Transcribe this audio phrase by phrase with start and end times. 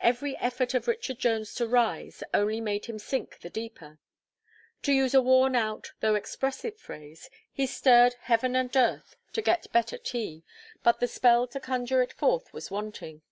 [0.00, 3.98] Every effort of Richard Jones to rise, only made him sink the deeper.
[4.82, 9.72] To use a worn out, though expressive phrase, he stirred heaven and earth to get
[9.72, 10.44] better tea;
[10.82, 13.22] but the spell to conjure it forth was wanting.